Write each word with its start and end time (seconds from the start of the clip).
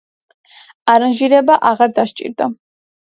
არანჟირება 0.95 1.59
აღარ 1.73 1.95
დასჭირდა. 2.01 2.49